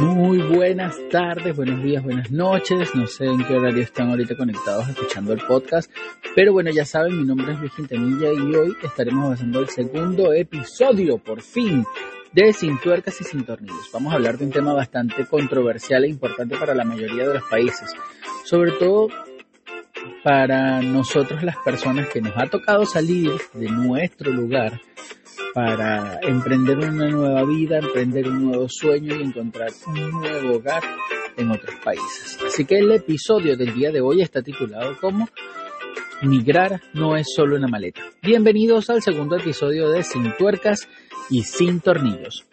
[0.00, 2.94] Muy buenas tardes, buenos días, buenas noches.
[2.94, 5.90] No sé en qué horario están ahorita conectados escuchando el podcast,
[6.36, 10.32] pero bueno, ya saben, mi nombre es Luis Quintanilla y hoy estaremos haciendo el segundo
[10.32, 11.84] episodio, por fin,
[12.30, 13.90] de Sin Tuercas y Sin Tornillos.
[13.92, 17.42] Vamos a hablar de un tema bastante controversial e importante para la mayoría de los
[17.50, 17.92] países,
[18.44, 19.08] sobre todo
[20.22, 24.80] para nosotros las personas que nos ha tocado salir de nuestro lugar
[25.58, 30.84] para emprender una nueva vida, emprender un nuevo sueño y encontrar un nuevo hogar
[31.36, 32.38] en otros países.
[32.46, 35.28] Así que el episodio del día de hoy está titulado como
[36.22, 38.02] Migrar no es solo una maleta.
[38.22, 40.88] Bienvenidos al segundo episodio de Sin tuercas
[41.28, 42.46] y sin tornillos.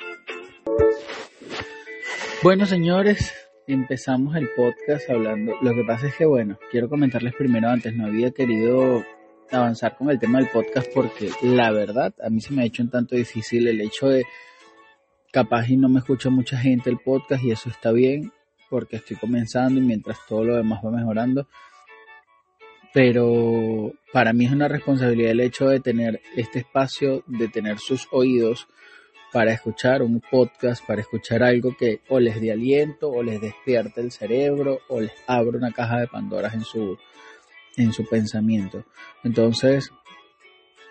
[2.42, 3.36] Bueno, señores,
[3.68, 5.54] empezamos el podcast hablando.
[5.62, 9.06] Lo que pasa es que, bueno, quiero comentarles primero antes, no había querido
[9.52, 12.84] avanzar con el tema del podcast porque la verdad a mí se me ha hecho
[12.84, 14.26] un tanto difícil el hecho de
[15.32, 18.32] capaz y no me escucha mucha gente el podcast y eso está bien
[18.70, 21.48] porque estoy comenzando y mientras todo lo demás va mejorando.
[22.94, 28.08] Pero para mí es una responsabilidad el hecho de tener este espacio, de tener sus
[28.12, 28.68] oídos
[29.34, 34.00] para escuchar un podcast, para escuchar algo que o les dé aliento, o les despierte
[34.00, 36.98] el cerebro, o les abra una caja de Pandoras en su,
[37.78, 38.86] en su pensamiento.
[39.24, 39.92] Entonces,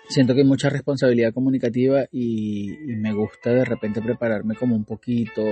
[0.09, 5.43] siento que hay mucha responsabilidad comunicativa y, me gusta de repente prepararme como un poquito,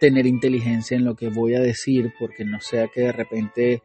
[0.00, 3.82] tener inteligencia en lo que voy a decir, porque no sea que de repente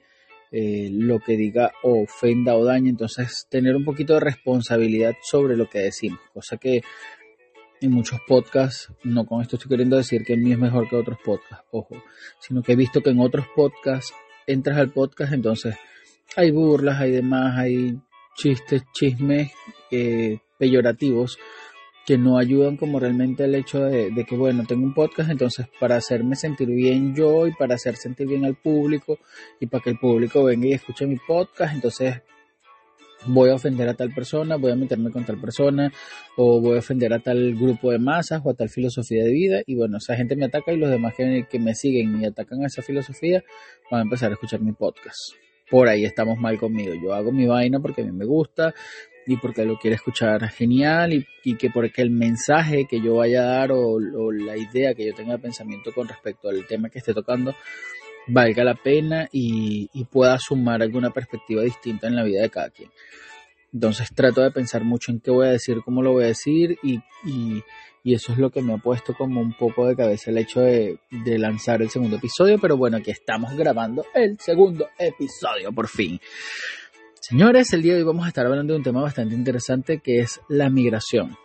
[0.51, 5.69] eh, lo que diga ofenda o dañe, entonces tener un poquito de responsabilidad sobre lo
[5.69, 6.81] que decimos, cosa que
[7.79, 10.95] en muchos podcasts, no con esto estoy queriendo decir que el mío es mejor que
[10.95, 12.01] otros podcasts, ojo,
[12.39, 14.13] sino que he visto que en otros podcasts
[14.47, 15.75] entras al podcast, entonces
[16.35, 17.99] hay burlas, hay demás, hay
[18.35, 19.51] chistes, chismes
[19.91, 21.37] eh, peyorativos
[22.05, 25.97] que no ayudan como realmente el hecho de, que, bueno, tengo un podcast, entonces para
[25.97, 29.19] hacerme sentir bien yo y para hacer sentir bien al público
[29.59, 32.21] y para que el público venga y escuche mi podcast, entonces
[33.25, 35.91] voy a ofender a tal persona, voy a meterme con tal persona
[36.37, 39.61] o voy a ofender a tal grupo de masas o a tal filosofía de vida
[39.65, 42.67] y bueno, esa gente me ataca y los demás que me siguen y atacan a
[42.67, 43.43] esa filosofía
[43.91, 46.93] van a empezar a escuchar mi podcast por ahí estamos mal conmigo.
[46.93, 48.73] Yo hago mi vaina porque a mí me gusta
[49.25, 53.41] y porque lo quiero escuchar genial y, y que porque el mensaje que yo vaya
[53.41, 56.99] a dar o, la idea que yo tenga de pensamiento con respecto al tema que
[56.99, 57.53] esté tocando
[58.27, 62.69] valga la pena y, y pueda sumar alguna perspectiva distinta en la vida de cada
[62.69, 62.89] quien.
[63.73, 66.77] Entonces trato de pensar mucho en qué voy a decir, cómo lo voy a decir
[66.81, 67.63] y, y,
[68.07, 70.61] y eso es lo que me ha puesto como un poco de cabeza el hecho
[70.61, 70.97] de,
[71.37, 76.17] lanzar el segundo episodio, pero bueno, aquí estamos grabando el segundo episodio por fin.
[77.19, 80.19] Señores, el día de hoy vamos a estar hablando de un tema bastante interesante que
[80.19, 81.35] es la migración.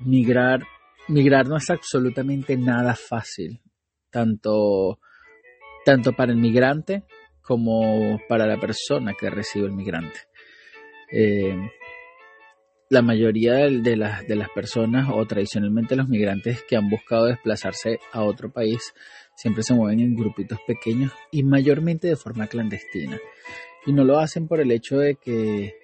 [0.00, 0.60] Migrar,
[1.08, 3.62] migrar no es absolutamente nada fácil,
[4.10, 4.98] tanto,
[5.86, 7.04] tanto para el migrante
[7.40, 10.20] como para la persona que recibe el migrante.
[11.10, 11.56] Eh,
[12.88, 17.98] la mayoría de las, de las personas o tradicionalmente los migrantes que han buscado desplazarse
[18.12, 18.94] a otro país
[19.34, 23.18] siempre se mueven en grupitos pequeños y mayormente de forma clandestina.
[23.84, 25.74] Y no lo hacen por el hecho de que,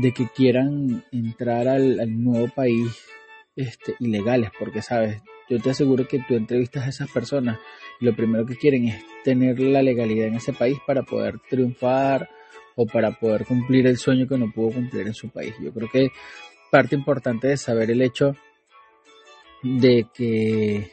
[0.00, 3.06] de que quieran entrar al, nuevo país
[3.56, 7.58] este, ilegales, porque sabes, yo te aseguro que tú entrevistas a esas personas
[8.00, 12.30] y lo primero que quieren es tener la legalidad en ese país para poder triunfar
[12.82, 15.54] o para poder cumplir el sueño que no pudo cumplir en su país.
[15.62, 16.08] Yo creo que
[16.70, 18.34] parte importante de saber el hecho
[19.62, 20.90] de que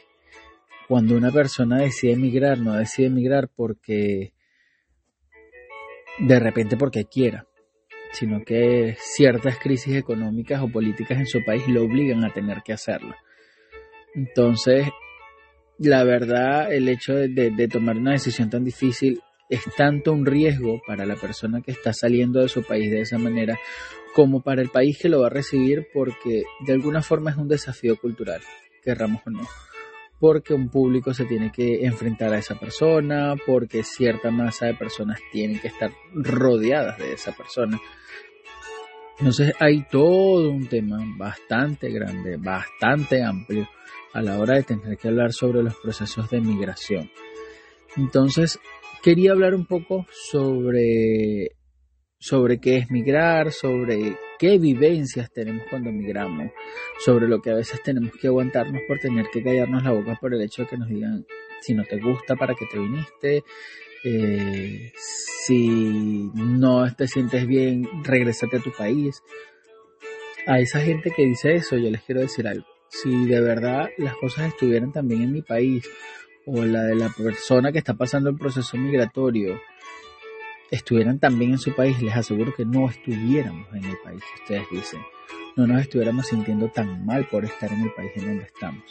[0.86, 4.34] cuando una persona decide emigrar, no decide emigrar porque
[6.18, 7.46] de repente porque quiera,
[8.12, 12.74] sino que ciertas crisis económicas o políticas en su país lo obligan a tener que
[12.74, 13.14] hacerlo.
[14.14, 14.88] Entonces,
[15.78, 20.80] la verdad, el hecho de, de tomar una decisión tan difícil es tanto un riesgo
[20.86, 23.58] para la persona que está saliendo de su país de esa manera
[24.14, 27.48] como para el país que lo va a recibir porque de alguna forma es un
[27.48, 28.40] desafío cultural,
[28.82, 29.46] querramos o no.
[30.20, 35.20] Porque un público se tiene que enfrentar a esa persona, porque cierta masa de personas
[35.30, 37.78] tienen que estar rodeadas de esa persona.
[39.20, 43.68] Entonces hay todo un tema bastante grande, bastante amplio
[44.12, 47.10] a la hora de tener que hablar sobre los procesos de migración.
[47.96, 48.58] Entonces,
[49.02, 51.56] quería hablar un poco sobre,
[52.18, 56.50] sobre qué es migrar, sobre qué vivencias tenemos cuando migramos,
[57.04, 60.34] sobre lo que a veces tenemos que aguantarnos por tener que callarnos la boca por
[60.34, 61.26] el hecho de que nos digan
[61.60, 63.44] si no te gusta, para qué te viniste,
[64.04, 69.22] eh, si no te sientes bien, regresate a tu país.
[70.46, 72.66] A esa gente que dice eso, yo les quiero decir algo.
[72.90, 75.88] Si de verdad las cosas estuvieran también en mi país,
[76.50, 79.60] o la de la persona que está pasando el proceso migratorio
[80.70, 84.66] estuvieran también en su país, les aseguro que no estuviéramos en el país que ustedes
[84.70, 85.00] dicen.
[85.56, 88.84] No nos estuviéramos sintiendo tan mal por estar en el país en donde estamos.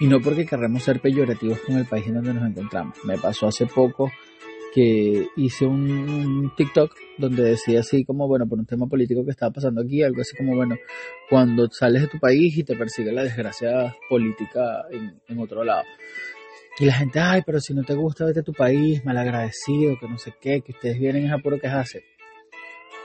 [0.00, 2.96] Y no porque querramos ser peyorativos con el país en donde nos encontramos.
[3.04, 4.10] Me pasó hace poco
[4.74, 9.52] que hice un, TikTok donde decía así como, bueno, por un tema político que estaba
[9.52, 10.76] pasando aquí, algo así como, bueno,
[11.30, 15.84] cuando sales de tu país y te persigue la desgracia política en, en otro lado.
[16.78, 20.08] Y la gente, ay, pero si no te gusta, vete a tu país, malagradecido, que
[20.08, 22.04] no sé qué, que ustedes vienen a puro quejarse.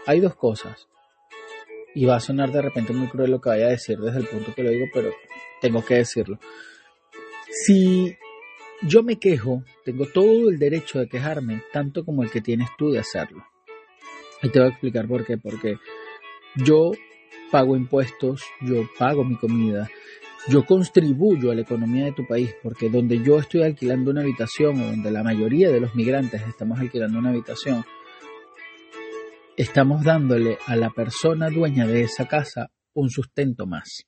[0.05, 0.87] Hay dos cosas.
[1.95, 4.27] Y va a sonar de repente muy cruel lo que vaya a decir desde el
[4.27, 5.11] punto que lo digo, pero
[5.61, 6.37] tengo que decirlo.
[7.65, 8.17] Si
[8.81, 12.91] yo me quejo, tengo todo el derecho de quejarme, tanto como el que tienes tú
[12.91, 13.45] de hacerlo.
[14.43, 15.37] Y te voy a explicar por qué.
[15.37, 15.77] Porque
[16.55, 16.91] yo
[17.51, 19.89] pago impuestos, yo pago mi comida,
[20.47, 24.81] yo contribuyo a la economía de tu país, porque donde yo estoy alquilando una habitación
[24.81, 27.85] o donde la mayoría de los migrantes estamos alquilando una habitación,
[29.55, 34.05] estamos dándole a la persona dueña de esa casa un sustento más.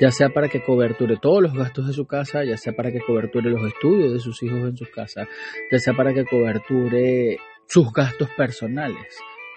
[0.00, 3.00] Ya sea para que coberture todos los gastos de su casa, ya sea para que
[3.00, 5.28] coberture los estudios de sus hijos en su casa,
[5.70, 7.38] ya sea para que coberture
[7.68, 9.06] sus gastos personales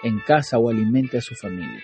[0.04, 1.84] en casa o alimente a su familia.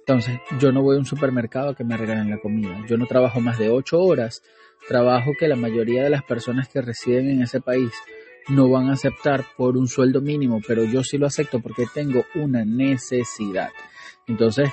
[0.00, 2.84] Entonces, yo no voy a un supermercado a que me regalen la comida.
[2.86, 4.42] Yo no trabajo más de ocho horas.
[4.86, 7.90] Trabajo que la mayoría de las personas que residen en ese país
[8.48, 12.26] no van a aceptar por un sueldo mínimo, pero yo sí lo acepto porque tengo
[12.34, 13.70] una necesidad.
[14.26, 14.68] Entonces,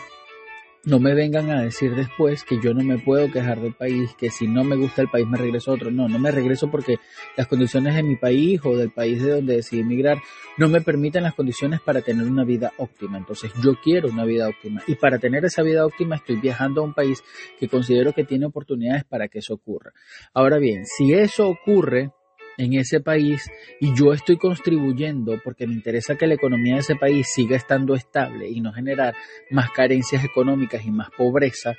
[0.84, 4.32] no me vengan a decir después que yo no me puedo quejar del país, que
[4.32, 5.92] si no me gusta el país me regreso a otro.
[5.92, 6.98] No, no me regreso porque
[7.38, 10.18] las condiciones de mi país o del país de donde decidí emigrar
[10.58, 13.18] no me permiten las condiciones para tener una vida óptima.
[13.18, 16.86] Entonces yo quiero una vida óptima y para tener esa vida óptima estoy viajando a
[16.86, 17.24] un país
[17.60, 19.92] que considero que tiene oportunidades para que eso ocurra.
[20.34, 22.12] Ahora bien, si eso ocurre,
[22.58, 23.50] en ese país
[23.80, 27.96] y yo estoy contribuyendo porque me interesa que la economía de ese país siga estando
[27.96, 29.16] estable y no generar
[29.50, 31.76] más carencias económicas y más pobreza,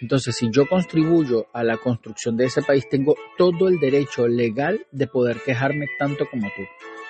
[0.00, 4.86] entonces si yo contribuyo a la construcción de ese país, tengo todo el derecho legal
[4.92, 6.62] de poder quejarme tanto como tú,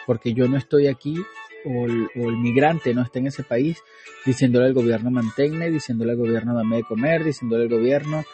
[0.06, 1.16] porque yo no estoy aquí
[1.64, 3.82] o el, migrante no está en ese país
[4.24, 8.24] diciéndole al gobierno manténme, diciéndole al gobierno dame de comer, diciéndole al gobierno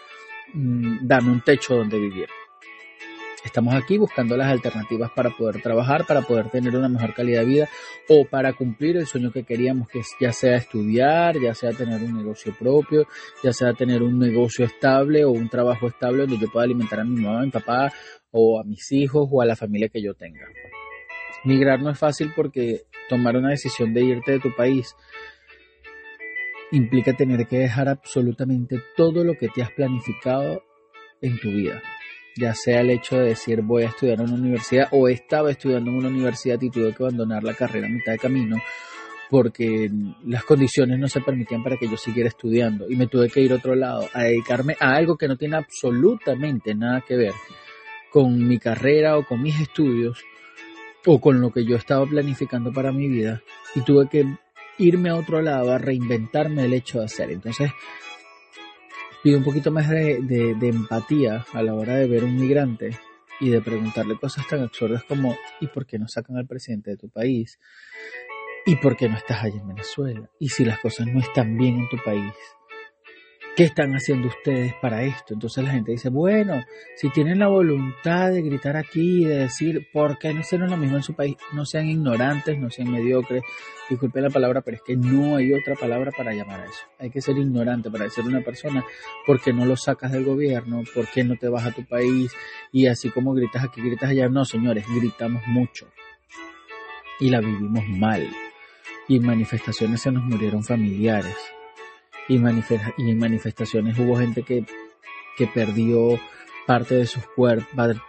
[0.55, 2.29] mm, dame un techo donde vivir.
[3.45, 7.47] Estamos aquí buscando las alternativas para poder trabajar, para poder tener una mejor calidad de
[7.47, 7.69] vida
[8.09, 12.17] o para cumplir el sueño que queríamos, que ya sea estudiar, ya sea tener un
[12.17, 13.07] negocio propio,
[13.43, 17.05] ya sea tener un negocio estable o un trabajo estable donde yo pueda alimentar a
[17.05, 17.93] mi mamá, a mi papá
[18.31, 20.47] o a mis hijos o a la familia que yo tenga.
[21.45, 24.97] Migrar no es fácil porque tomar una decisión de irte de tu país
[26.73, 30.65] implica tener que dejar absolutamente todo lo que te has planificado
[31.21, 31.81] en tu vida
[32.37, 35.91] ya sea el hecho de decir voy a estudiar en una universidad o estaba estudiando
[35.91, 38.57] en una universidad y tuve que abandonar la carrera a mitad de camino
[39.31, 39.91] porque
[40.25, 43.53] las condiciones no se permitían para que yo siguiera estudiando y me tuve que ir
[43.53, 47.33] a otro lado a dedicarme a algo que no tiene absolutamente nada que ver
[48.11, 50.23] con mi carrera o con mis estudios
[51.07, 53.43] o con lo que yo estaba planificando para mi vida
[53.75, 54.27] y tuve que
[54.79, 57.31] irme a otro lado a reinventarme el hecho de hacer.
[57.31, 57.71] Entonces,
[59.27, 62.97] pido un poquito más de, empatía a la hora de ver un migrante
[63.41, 66.97] y de preguntarle cosas tan absurdas como ¿y por qué no sacan al presidente de
[66.97, 67.59] tu país?
[68.67, 70.31] ¿Y por qué no estás allí en Venezuela?
[70.39, 72.33] ¿Y si las cosas no están bien en tu país?
[73.57, 75.33] ¿Qué están haciendo ustedes para esto?
[75.33, 76.63] Entonces la gente dice, bueno,
[76.95, 80.77] si tienen la voluntad de gritar aquí y de decir, ¿por qué no hacen lo
[80.77, 81.37] mismo en su país?
[81.55, 83.43] No sean ignorantes, no sean mediocres.
[83.89, 86.83] Disculpen la palabra, pero es que no hay otra palabra para llamar a eso.
[86.99, 88.85] Hay que ser ignorante para a una persona,
[89.27, 90.83] ¿por qué no lo sacas del gobierno?
[90.95, 92.33] ¿Por qué no te vas a tu país?
[92.73, 94.29] Y así como gritas aquí, gritas allá.
[94.29, 95.89] No, señores, gritamos mucho.
[97.21, 98.29] Y la vivimos mal.
[99.09, 101.37] Y en manifestaciones se nos murieron familiares
[102.29, 104.65] y, en manifestaciones hubo gente que,
[105.37, 106.19] que perdió
[106.67, 107.23] parte de, sus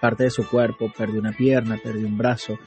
[0.02, 2.58] parte de su cuerpo, perdió una pierna, perdió un brazo,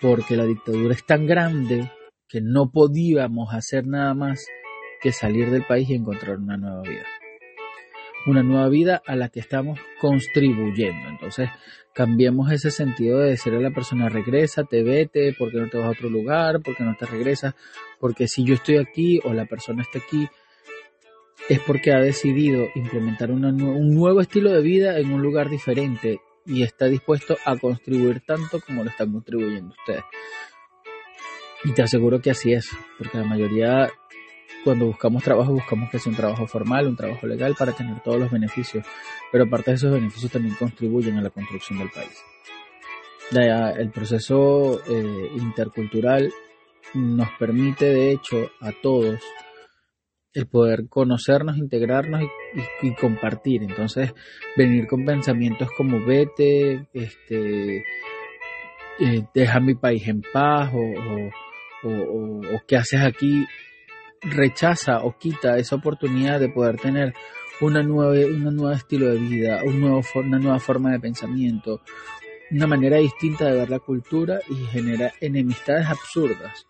[0.00, 1.90] porque la dictadura es tan grande
[2.28, 4.46] que no podíamos hacer nada más
[5.00, 7.04] que salir del país y encontrar una nueva vida.
[8.26, 11.10] Una nueva vida a la que estamos contribuyendo.
[11.10, 11.50] Entonces,
[11.94, 15.88] cambiemos ese sentido de decirle a la persona, regresa, te vete, porque no te vas
[15.88, 17.54] a otro lugar, porque no te regresas,
[18.00, 20.26] porque si yo estoy aquí o la persona está aquí,
[21.48, 26.62] es porque ha decidido implementar un nuevo estilo de vida en un lugar diferente y
[26.62, 30.04] está dispuesto a contribuir tanto como lo están contribuyendo ustedes.
[31.64, 33.90] Y te aseguro que así es, porque la mayoría
[34.64, 38.18] cuando buscamos trabajo buscamos que sea un trabajo formal, un trabajo legal para tener todos
[38.18, 38.84] los beneficios,
[39.30, 42.18] pero aparte de esos beneficios también contribuyen a la construcción del país.
[43.30, 46.32] El proceso eh, intercultural
[46.94, 49.20] nos permite de hecho a todos
[50.34, 52.22] el poder conocernos, integrarnos
[52.82, 53.62] y, compartir.
[53.62, 54.12] Entonces,
[54.56, 57.84] venir con pensamientos como vete, este,
[58.98, 63.46] eh, deja mi país en paz o, o, qué haces aquí,
[64.22, 67.14] rechaza o quita esa oportunidad de poder tener
[67.60, 71.80] una nueva, un nuevo estilo de vida, un nuevo, una nueva forma de pensamiento,
[72.50, 76.66] una manera distinta de ver la cultura y genera enemistades absurdas.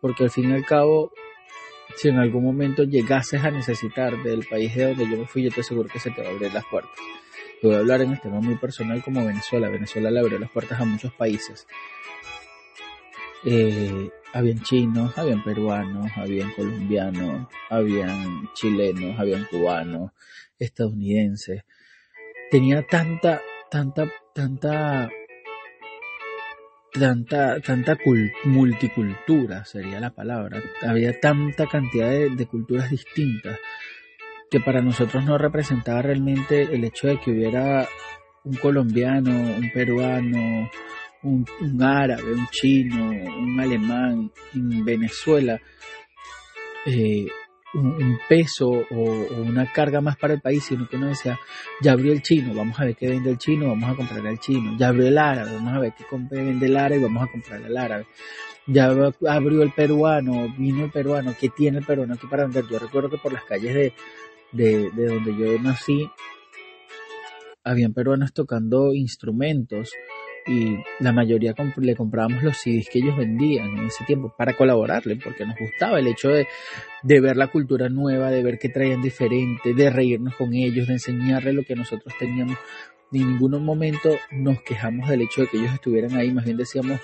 [0.00, 1.10] Porque al fin y al cabo
[1.96, 5.50] si en algún momento llegases a necesitar del país de donde yo me fui, yo
[5.50, 6.98] te aseguro que se te va a abrir las puertas.
[7.60, 9.68] Te voy a hablar en el tema muy personal como Venezuela.
[9.68, 11.66] Venezuela le abrió las puertas a muchos países.
[13.44, 20.12] Eh, habían chinos, habían peruanos, habían colombianos, habían chilenos, habían cubanos,
[20.58, 21.64] estadounidenses.
[22.50, 23.40] Tenía tanta,
[23.70, 25.10] tanta, tanta
[26.98, 27.96] tanta, tanta
[28.44, 30.62] multicultura sería la palabra.
[30.82, 33.58] Había tanta cantidad de, culturas distintas
[34.50, 37.86] que para nosotros no representaba realmente el hecho de que hubiera
[38.44, 40.70] un colombiano, un peruano,
[41.22, 45.60] un, árabe, un chino, un alemán en Venezuela.
[46.86, 47.26] Eh,
[47.74, 49.02] un, peso o,
[49.42, 51.38] una carga más para el país, sino que uno decía,
[51.80, 54.38] ya abrió el chino, vamos a ver qué vende el chino, vamos a comprar al
[54.38, 57.62] chino, ya abrió el árabe, vamos a ver qué vende el árabe vamos a comprar
[57.62, 58.06] al árabe.
[58.66, 62.66] Ya abrió el peruano, vino el peruano, ¿qué tiene el peruano aquí para vender?
[62.70, 63.74] Yo recuerdo que por las calles
[64.52, 66.10] de, de donde yo nací,
[67.64, 69.92] habían peruanos tocando instrumentos,
[70.48, 75.16] y la mayoría le comprábamos los CDs que ellos vendían en ese tiempo para colaborarle,
[75.16, 76.46] porque nos gustaba el hecho de,
[77.02, 80.94] de ver la cultura nueva, de ver qué traían diferente, de reírnos con ellos, de
[80.94, 82.56] enseñarles lo que nosotros teníamos.
[83.12, 87.00] En ningún momento nos quejamos del hecho de que ellos estuvieran ahí, más bien decíamos,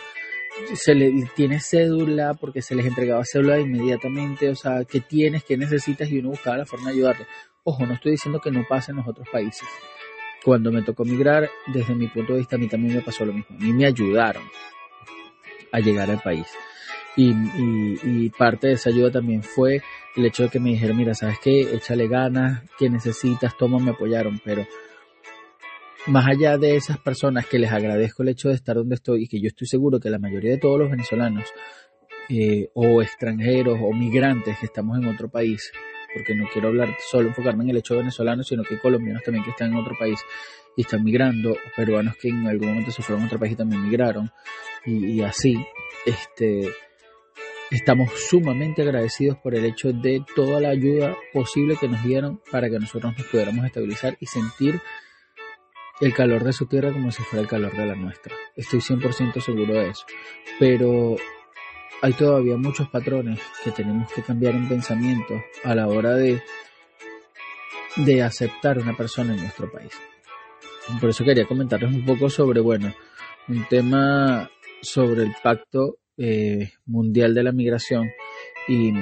[0.75, 5.45] se le tiene cédula porque se les entregaba cédula inmediatamente, o sea, ¿qué tienes?
[5.45, 6.11] ¿Qué necesitas?
[6.11, 7.27] Y uno buscaba la forma de ayudarle.
[7.63, 9.67] Ojo, no estoy diciendo que no pase en los otros países
[10.45, 13.33] cuando me tocó migrar, desde mi punto de vista, a mí también me pasó lo
[13.33, 13.57] mismo.
[13.57, 14.43] A mí me ayudaron
[15.73, 16.47] a llegar al país.
[17.17, 19.83] Y, parte de esa ayuda también fue
[20.17, 21.75] el hecho de que me dijeron, mira, ¿sabes qué?
[21.75, 23.57] Échale ganas, ¿qué necesitas?
[23.57, 24.41] Toma, me apoyaron.
[24.45, 24.67] Pero
[26.07, 29.29] más allá de esas personas que les agradezco el hecho de estar donde estoy y
[29.29, 31.45] que yo estoy seguro que la mayoría de todos los venezolanos
[32.29, 35.73] eh, o extranjeros o migrantes que estamos en otro país
[36.15, 39.45] porque no quiero hablar solo enfocarme en el hecho venezolano, sino que hay colombianos también
[39.45, 40.21] que están en otro país
[40.77, 43.83] y están migrando, peruanos que en algún momento se fueron a otro país y también
[43.83, 44.31] migraron,
[44.87, 45.57] y, así,
[46.07, 46.71] este,
[47.71, 52.69] estamos sumamente agradecidos por el hecho de toda la ayuda posible que nos dieron para
[52.69, 54.81] que nosotros nos pudiéramos estabilizar y sentir
[56.01, 58.35] el calor de su tierra como si fuera el calor de la nuestra.
[58.57, 60.05] Estoy 100% seguro de eso.
[60.59, 61.17] Pero
[62.03, 66.43] hay todavía muchos patrones que tenemos que cambiar en pensamiento a la hora de,
[67.97, 69.93] de aceptar una persona en nuestro país.
[71.01, 72.95] Por eso quería comentarles un poco sobre, bueno,
[73.49, 74.51] un tema
[74.83, 78.11] sobre el pacto eh, mundial de la migración
[78.69, 78.93] y,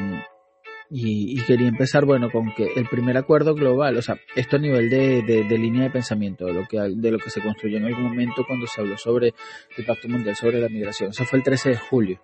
[0.91, 4.91] y, quería empezar, bueno, con que el primer acuerdo global, o sea, esto a nivel
[4.91, 8.05] de, de, línea de pensamiento, de lo, que, de lo que se construyó en algún
[8.05, 9.35] momento cuando se habló sobre
[9.77, 12.21] el pacto mundial sobre la migración, eso fue el 13 de julio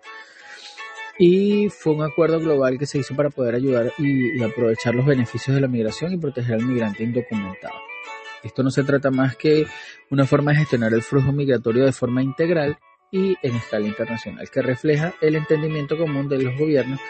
[1.19, 5.53] y fue un acuerdo global que se hizo para poder ayudar y, aprovechar los beneficios
[5.53, 7.75] de la migración y proteger al migrante indocumentado.
[8.41, 9.67] Esto no se trata más que
[10.09, 12.77] una forma de gestionar el flujo migratorio de forma integral
[13.11, 17.01] y en escala internacional, que refleja el entendimiento común de los gobiernos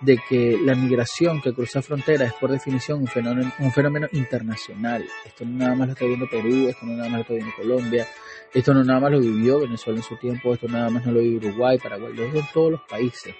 [0.00, 5.04] de que la migración que cruza fronteras es por definición un fenómeno, un fenómeno internacional.
[5.24, 7.54] Esto no nada más lo está viendo Perú, esto no nada más lo está viendo
[7.56, 8.06] Colombia,
[8.54, 11.20] esto no nada más lo vivió Venezuela en su tiempo, esto nada más no lo
[11.20, 13.34] vive Uruguay, Paraguay, lo viven todos los países.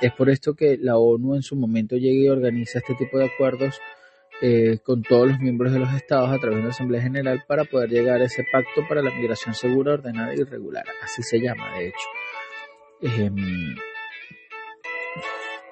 [0.00, 3.26] Es por esto que la ONU en su momento llega y organiza este tipo de
[3.26, 3.80] acuerdos
[4.40, 7.64] eh, con todos los miembros de los estados a través de la Asamblea General para
[7.64, 10.84] poder llegar a ese pacto para la migración segura, ordenada y regular.
[11.02, 12.08] Así se llama, de hecho.
[13.00, 13.76] Em,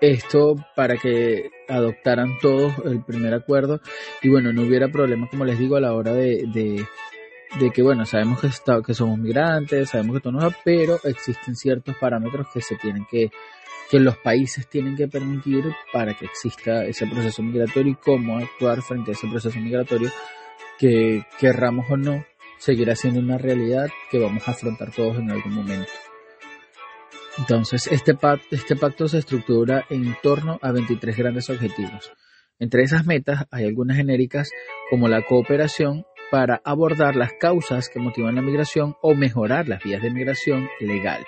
[0.01, 3.81] esto para que adoptaran todos el primer acuerdo
[4.23, 6.87] y bueno, no hubiera problema, como les digo, a la hora de de
[7.75, 8.49] que bueno, sabemos que,
[8.87, 13.31] que somos migrantes, sabemos que todo no pero existen ciertos parámetros que se tienen que,
[13.91, 18.83] que los países tienen que permitir para que exista ese proceso migratorio y cómo actuar
[18.83, 20.11] frente a ese proceso migratorio
[20.79, 22.25] que querramos o no
[22.59, 25.91] seguirá siendo una realidad que vamos a afrontar todos en algún momento.
[27.39, 28.17] Entonces, este,
[28.51, 32.13] este pacto se estructura en torno a 23 grandes objetivos.
[32.59, 34.51] Entre esas metas hay algunas genéricas
[34.91, 40.03] como la cooperación para abordar las causas que motivan la migración o mejorar las vías
[40.03, 41.27] de migración legal.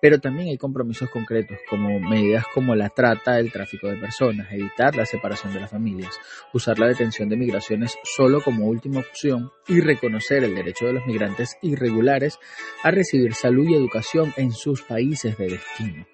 [0.00, 4.94] Pero también hay compromisos concretos, como medidas como la trata, el tráfico de personas, evitar
[4.94, 6.20] la separación de las familias,
[6.52, 11.06] usar la detención de migraciones solo como última opción y reconocer el derecho de los
[11.06, 12.38] migrantes irregulares
[12.82, 16.06] a recibir salud y educación en sus países de destino.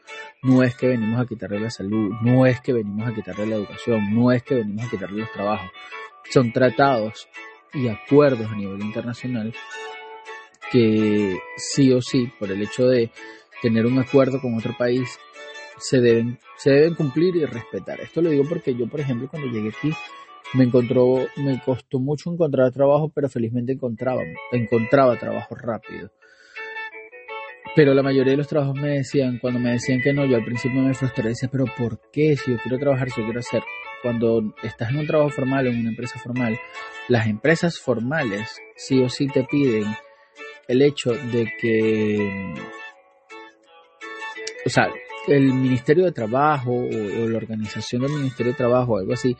[0.42, 3.56] No es que venimos a quitarle la salud, no es que venimos a quitarle la
[3.56, 5.70] educación, no es que venimos a quitarle los trabajos.
[6.30, 7.28] Son tratados
[7.74, 9.52] y acuerdos a nivel internacional
[10.70, 13.10] que sí o sí, por el hecho de
[13.60, 15.18] tener un acuerdo con otro país,
[15.78, 18.00] se deben, se deben cumplir y respetar.
[18.00, 19.90] Esto lo digo porque yo, por ejemplo, cuando llegué aquí,
[20.54, 24.22] me encontró, me costó mucho encontrar trabajo, pero felizmente encontraba,
[24.52, 26.10] encontraba trabajo rápido.
[27.76, 30.44] Pero la mayoría de los trabajos me decían, cuando me decían que no, yo al
[30.44, 32.36] principio me frustré, decía, pero ¿por qué?
[32.36, 33.62] Si yo quiero trabajar, si yo quiero hacer.
[34.02, 36.58] Cuando estás en un trabajo formal o en una empresa formal,
[37.08, 39.84] las empresas formales sí o sí te piden
[40.68, 42.54] el hecho de que,
[44.64, 44.88] o sea,
[45.26, 49.36] el Ministerio de Trabajo o, la organización del Ministerio de Trabajo o algo así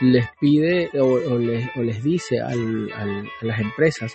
[0.00, 2.54] les pide o, les, dice a
[3.40, 4.14] las empresas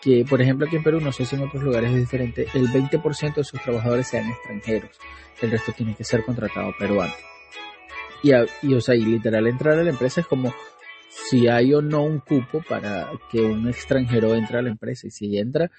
[0.00, 2.68] que, por ejemplo, aquí en Perú, no sé si en otros lugares es diferente, el
[2.68, 4.96] 20% de sus trabajadores sean extranjeros,
[5.42, 7.14] el resto tiene que ser contratado peruano.
[8.22, 8.30] Y,
[8.62, 10.54] y, o sea, y literal entrar a la empresa es como
[11.08, 15.06] si hay o no un cupo para que un extranjero entre a la empresa.
[15.06, 15.70] Y si entra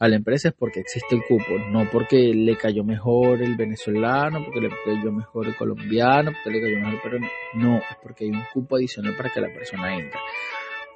[0.00, 4.42] a la empresa es porque existe el cupo, no porque le cayó mejor el venezolano,
[4.44, 7.28] porque le cayó mejor el colombiano, porque le cayó mejor el peruano.
[7.54, 10.18] No, es porque hay un cupo adicional para que la persona entre.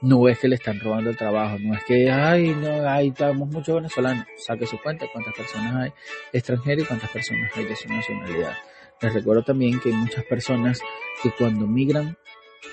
[0.00, 3.48] No es que le están robando el trabajo, no es que, ay, no, ahí estamos
[3.48, 4.26] muchos venezolanos.
[4.38, 5.92] Saque su cuenta cuántas personas hay
[6.32, 8.54] extranjeras y cuántas personas hay de su nacionalidad.
[9.00, 10.80] Les recuerdo también que hay muchas personas
[11.22, 12.16] que cuando migran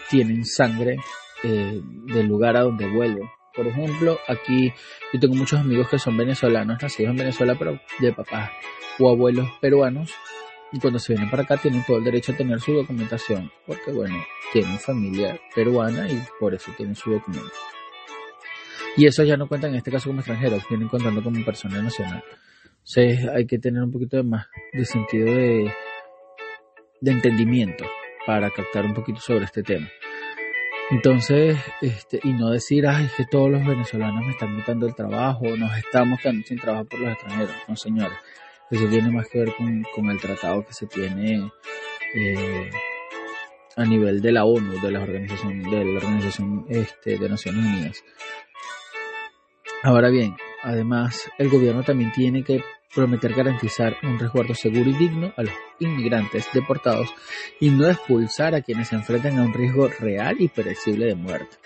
[0.09, 0.97] tienen sangre
[1.43, 1.81] eh,
[2.13, 3.29] del lugar a donde vuelven.
[3.55, 4.71] Por ejemplo, aquí
[5.11, 8.51] yo tengo muchos amigos que son venezolanos, nacidos en Venezuela, pero de papás
[8.99, 10.13] o abuelos peruanos.
[10.71, 13.91] Y cuando se vienen para acá tienen todo el derecho a tener su documentación, porque
[13.91, 14.15] bueno,
[14.53, 17.51] tienen familia peruana y por eso tienen su documento.
[18.95, 22.23] Y eso ya no cuentan en este caso como extranjeros, vienen contando como persona nacional.
[22.63, 25.73] Entonces hay que tener un poquito de más de sentido de,
[27.01, 27.85] de entendimiento
[28.25, 29.89] para captar un poquito sobre este tema.
[30.91, 34.93] Entonces, este, y no decir, ay, es que todos los venezolanos me están quitando el
[34.93, 37.55] trabajo, nos estamos quedando sin trabajo por los extranjeros.
[37.67, 38.17] No, señores,
[38.69, 41.49] eso tiene más que ver con, el tratado que se tiene
[42.13, 42.69] eh,
[43.77, 48.03] a nivel de la ONU, de la organización, de la organización este, de Naciones Unidas.
[49.83, 55.33] Ahora bien, además, el gobierno también tiene que prometer garantizar un resguardo seguro y digno
[55.37, 57.09] a los inmigrantes deportados
[57.59, 61.57] y no expulsar a quienes se enfrentan a un riesgo real y predecible de muerte,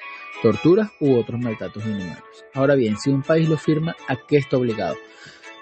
[0.41, 2.23] torturas u otros maltratos inhumanos.
[2.53, 4.95] Ahora bien, si un país lo firma, ¿a qué está obligado?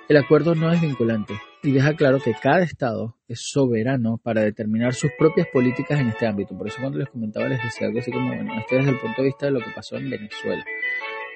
[0.09, 4.93] El acuerdo no es vinculante y deja claro que cada Estado es soberano para determinar
[4.93, 6.57] sus propias políticas en este ámbito.
[6.57, 9.21] Por eso cuando les comentaba les decía algo así como, bueno, este desde el punto
[9.21, 10.63] de vista de lo que pasó en Venezuela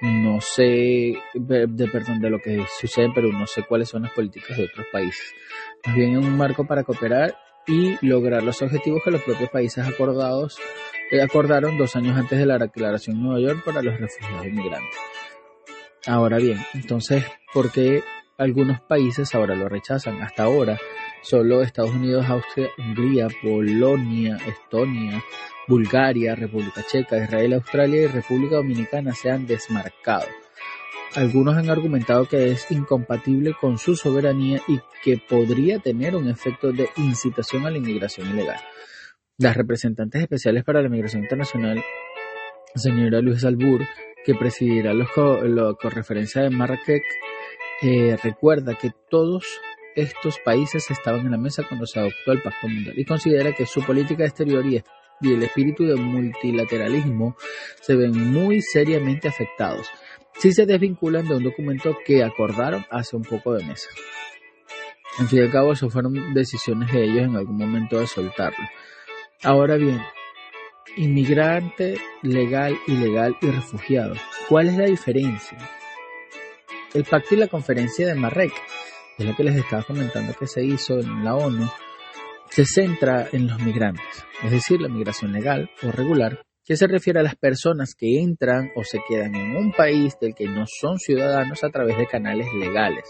[0.02, 4.12] no sé, de, perdón, de lo que sucede en Perú, no sé cuáles son las
[4.12, 5.34] políticas de otros países.
[5.86, 7.36] Más bien un marco para cooperar
[7.68, 10.58] y lograr los objetivos que los propios países acordados
[11.12, 14.98] eh, acordaron dos años antes de la Declaración de Nueva York para los refugiados inmigrantes.
[16.06, 18.04] Ahora bien, entonces, ¿por qué
[18.38, 20.22] algunos países ahora lo rechazan?
[20.22, 20.80] Hasta ahora,
[21.30, 25.22] solo Estados Unidos, Austria, Hungría, Polonia, Estonia,
[25.68, 30.28] Bulgaria, República Checa, Israel, Australia y República Dominicana se han desmarcado.
[31.16, 36.72] Algunos han argumentado que es incompatible con su soberanía y que podría tener un efecto
[36.72, 38.60] de incitación a la inmigración ilegal.
[39.38, 41.84] Las representantes especiales para la migración internacional,
[42.76, 43.82] señora Luis Albur,
[44.26, 45.08] que presidirá la
[45.82, 47.04] correferencia de Marrakech,
[47.82, 49.46] eh, recuerda que todos
[49.98, 53.66] estos países estaban en la mesa cuando se adoptó el Pacto Mundial y considera que
[53.66, 54.84] su política exterior y
[55.24, 57.36] el espíritu de multilateralismo
[57.82, 59.88] se ven muy seriamente afectados
[60.38, 63.90] si se desvinculan de un documento que acordaron hace un poco de meses.
[65.20, 68.64] En fin y al cabo, eso fueron decisiones de ellos en algún momento de soltarlo.
[69.44, 70.00] Ahora bien,
[70.96, 74.14] inmigrante legal, ilegal y refugiado.
[74.48, 75.58] ¿Cuál es la diferencia?
[76.94, 78.54] El pacto y la conferencia de Marrec,
[79.18, 81.68] es lo que les estaba comentando que se hizo en la ONU,
[82.50, 87.22] se centra en los migrantes, es decir, la migración legal o regular, que se refiere
[87.22, 91.00] a las personas que entran o se quedan en un país del que no son
[91.00, 93.06] ciudadanos a través de canales legales.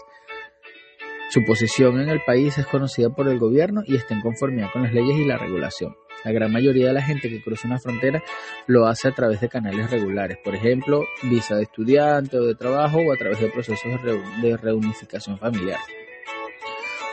[1.30, 4.84] Su posición en el país es conocida por el gobierno y está en conformidad con
[4.84, 5.94] las leyes y la regulación.
[6.24, 8.22] La gran mayoría de la gente que cruza una frontera
[8.66, 12.98] lo hace a través de canales regulares, por ejemplo, visa de estudiante o de trabajo
[12.98, 14.00] o a través de procesos
[14.42, 15.78] de reunificación familiar.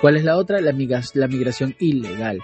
[0.02, 0.60] ¿Cuál es la otra?
[0.60, 2.40] La, migración ilegal.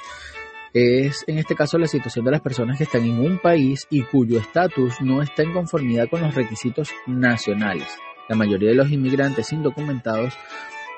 [0.73, 4.03] Es en este caso la situación de las personas que están en un país y
[4.03, 7.87] cuyo estatus no está en conformidad con los requisitos nacionales.
[8.29, 10.33] La mayoría de los inmigrantes indocumentados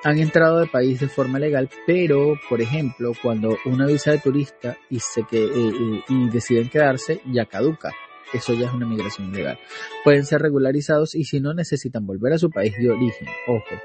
[0.04, 4.78] han entrado al país de forma legal, pero, por ejemplo, cuando una visa de turista
[4.90, 7.92] y, se que, eh, eh, y deciden quedarse, ya caduca.
[8.34, 9.60] Eso ya es una migración ilegal.
[10.04, 13.28] Pueden ser regularizados y si no necesitan volver a su país de origen.
[13.48, 13.82] Ojo.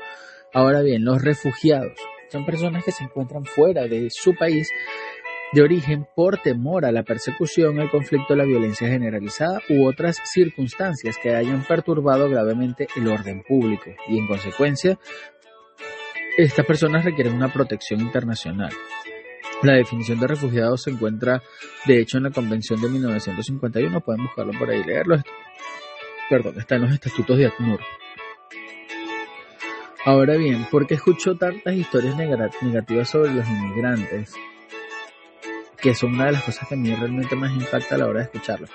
[0.54, 1.98] Ahora bien, los refugiados
[2.30, 4.70] son personas que se encuentran fuera de su país
[5.52, 11.16] de origen por temor a la persecución, el conflicto, la violencia generalizada u otras circunstancias
[11.22, 14.98] que hayan perturbado gravemente el orden público y en consecuencia
[16.44, 18.70] estas personas requieren una protección internacional.
[19.62, 21.42] La definición de refugiados se encuentra,
[21.84, 24.00] de hecho, en la Convención de 1951.
[24.00, 25.16] Pueden buscarlo por ahí, leerlo.
[26.30, 27.80] Perdón, está en los estatutos de ACNUR.
[30.04, 34.32] Ahora bien, ¿por qué escucho tantas historias negativas sobre los inmigrantes?
[35.76, 38.20] Que son una de las cosas que a mí realmente más impacta a la hora
[38.20, 38.68] de escucharlo.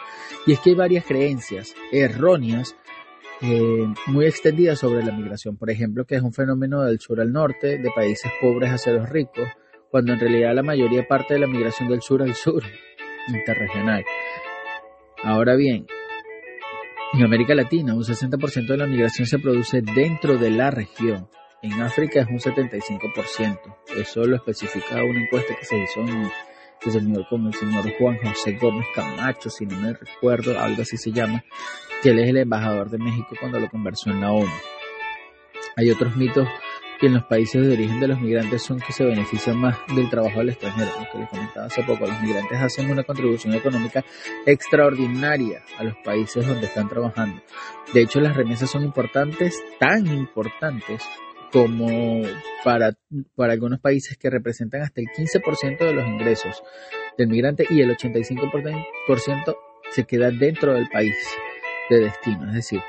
[0.46, 2.76] Y es que hay varias creencias erróneas
[3.44, 7.34] eh, muy extendida sobre la migración, por ejemplo, que es un fenómeno del sur al
[7.34, 9.48] norte, de países pobres hacia los ricos,
[9.92, 12.64] cuando en realidad la mayoría parte de la migración del sur al sur,
[13.28, 14.06] interregional.
[15.24, 15.86] Ahora bien,
[17.14, 21.28] en América Latina un 60% de la migración se produce dentro de la región.
[21.62, 23.60] En África es un 75%.
[23.98, 26.32] Eso lo especifica una encuesta que se hizo en
[26.86, 30.98] el señor como el señor Juan José Gómez Camacho, si no me recuerdo, algo así
[30.98, 31.44] se llama,
[32.02, 34.52] que él es el embajador de México cuando lo conversó en la ONU.
[35.76, 36.48] Hay otros mitos
[37.00, 40.10] que en los países de origen de los migrantes son que se benefician más del
[40.10, 40.92] trabajo del extranjero.
[41.00, 44.06] Lo que les comentaba hace poco, los migrantes hacen una contribución económica
[44.46, 47.42] extraordinaria a los países donde están trabajando.
[47.94, 51.04] De hecho, las remesas son importantes, tan importantes
[51.54, 52.24] como
[52.64, 52.98] para,
[53.36, 56.64] para algunos países que representan hasta el 15% de los ingresos
[57.16, 59.56] del migrante y el 85%
[59.92, 61.16] se queda dentro del país
[61.92, 62.48] de destino.
[62.48, 62.82] Es decir,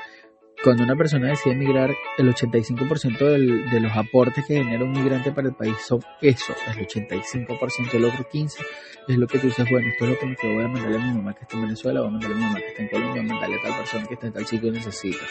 [0.63, 5.31] cuando una persona decide emigrar, el 85% del, de los aportes que genera un migrante
[5.31, 8.65] para el país son eso, el 85%, el otro 15%
[9.07, 11.17] es lo que tú dices, bueno, esto es lo que voy a mandarle a mi
[11.17, 13.21] mamá que está en Venezuela, voy a mandarle a mi mamá que está en Colombia,
[13.21, 15.25] voy a mandarle a tal persona que está en tal sitio y necesita.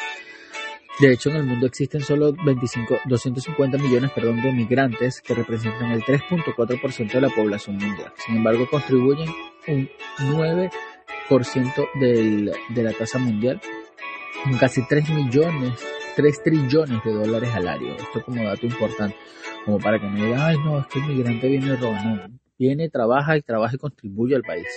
[1.00, 5.90] De hecho, en el mundo existen solo 25, 250 millones perdón, de migrantes que representan
[5.90, 8.12] el 3.4% de la población mundial.
[8.24, 9.28] Sin embargo, contribuyen
[9.66, 9.88] un
[10.20, 10.70] 9%
[11.98, 13.60] del, de la tasa mundial,
[14.44, 17.96] con casi 3 millones, 3 trillones de dólares al año.
[17.96, 19.16] Esto como dato importante,
[19.64, 22.04] como para que no digan, ay no, es que el migrante viene y.
[22.04, 24.68] No, viene, trabaja y trabaja y contribuye al país.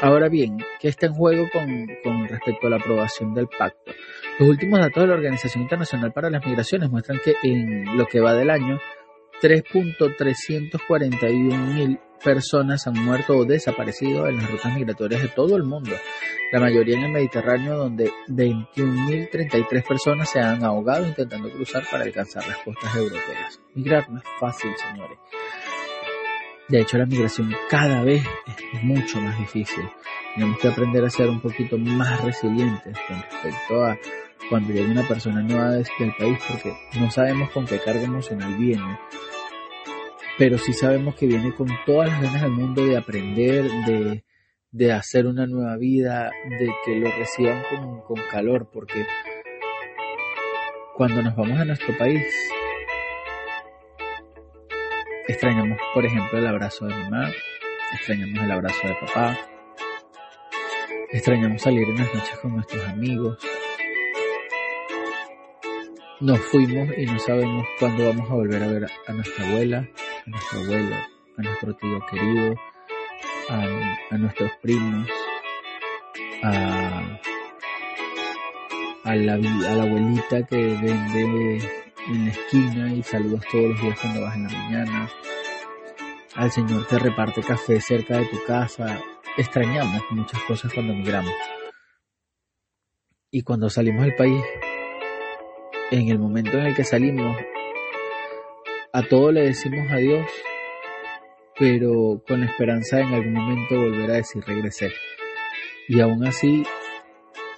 [0.00, 3.92] Ahora bien, ¿qué está en juego con, con respecto a la aprobación del pacto?
[4.38, 8.20] Los últimos datos de la Organización Internacional para las Migraciones muestran que en lo que
[8.20, 8.80] va del año,
[9.40, 15.92] 3.341 mil personas han muerto o desaparecido en las rutas migratorias de todo el mundo,
[16.50, 22.48] la mayoría en el Mediterráneo, donde 21.033 personas se han ahogado intentando cruzar para alcanzar
[22.48, 23.60] las costas europeas.
[23.74, 25.18] Migrar no es fácil, señores.
[26.68, 28.24] De hecho, la migración cada vez
[28.72, 29.84] es mucho más difícil.
[30.34, 33.98] Tenemos que aprender a ser un poquito más resilientes con respecto a
[34.48, 35.86] cuando llega una persona nueva del
[36.18, 38.98] país, porque no sabemos con qué carga emocional viene
[40.36, 44.24] pero sí sabemos que viene con todas las ganas del mundo de aprender, de,
[44.70, 49.06] de hacer una nueva vida, de que lo reciban con, con calor, porque
[50.96, 52.24] cuando nos vamos a nuestro país,
[55.26, 57.30] extrañamos, por ejemplo, el abrazo de mamá,
[57.92, 59.38] extrañamos el abrazo de papá,
[61.10, 63.38] extrañamos salir en las noches con nuestros amigos.
[66.20, 69.88] Nos fuimos y no sabemos cuándo vamos a volver a ver a nuestra abuela,
[70.26, 70.96] a nuestro abuelo,
[71.36, 72.54] a nuestro tío querido,
[74.10, 75.08] a, nuestros primos,
[76.42, 77.20] a,
[79.04, 83.98] a, la, a la abuelita que vende en la esquina y saludas todos los días
[84.00, 85.10] cuando vas en la mañana,
[86.34, 89.00] al señor que reparte café cerca de tu casa.
[89.36, 91.32] Extrañamos muchas cosas cuando migramos.
[93.30, 94.42] Y cuando salimos del país,
[95.90, 97.36] en el momento en el que salimos,
[98.92, 100.30] a todo le decimos adiós,
[101.58, 104.92] pero con la esperanza de en algún momento volver a decir regresé.
[105.88, 106.64] Y aún así,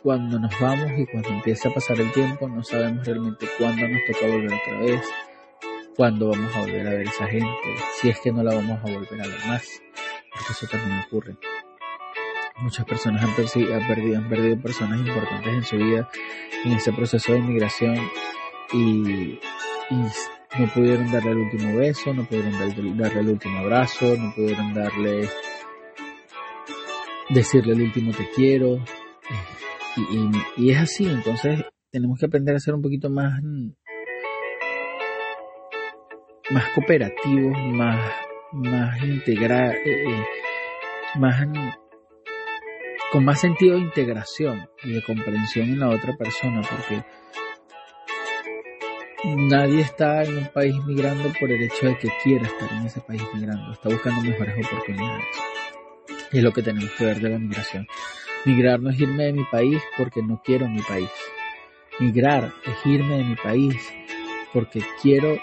[0.03, 4.01] cuando nos vamos y cuando empieza a pasar el tiempo, no sabemos realmente cuándo nos
[4.07, 5.03] toca volver otra vez.
[5.97, 7.49] cuándo vamos a volver a ver esa gente,
[8.01, 9.83] si es que no la vamos a volver a ver más,
[10.31, 11.37] porque eso también ocurre.
[12.59, 16.09] Muchas personas han, perdido, han perdido personas importantes en su vida
[16.65, 17.97] en ese proceso de inmigración
[18.73, 19.39] y,
[20.59, 22.53] no pudieron darle el último beso, no pudieron
[22.99, 25.29] darle el último abrazo, no pudieron darle
[27.29, 28.79] decirle el último te quiero.
[30.57, 33.41] Y, es así, entonces tenemos que aprender a ser un poquito más,
[36.51, 37.99] más cooperativos, más,
[38.53, 40.25] más integrar, eh, eh,
[41.19, 41.47] más
[43.11, 47.03] con más sentido de integración y de comprensión en la otra persona, porque
[49.25, 53.01] nadie está en un país migrando por el hecho de que quiera estar en ese
[53.01, 55.25] país migrando, está buscando mejores oportunidades.
[56.33, 57.87] Y es lo que tenemos que ver de la migración.
[58.47, 61.11] Migrar no es irme de mi país porque no quiero mi país.
[61.99, 63.75] Migrar es irme de mi país
[64.53, 65.37] porque quiero